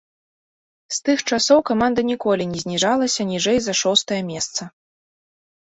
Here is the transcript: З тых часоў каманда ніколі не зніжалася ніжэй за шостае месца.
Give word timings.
З 0.95 1.03
тых 1.09 1.19
часоў 1.33 1.59
каманда 1.71 2.01
ніколі 2.11 2.49
не 2.55 2.59
зніжалася 2.65 3.21
ніжэй 3.35 3.59
за 3.69 3.73
шостае 3.85 4.21
месца. 4.33 4.61